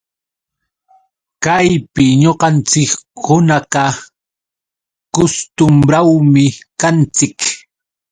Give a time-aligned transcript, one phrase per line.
[1.43, 3.83] Kaypi ñuqanchikkunaqa
[5.13, 6.45] kustumbrawmi
[6.81, 7.37] kanchik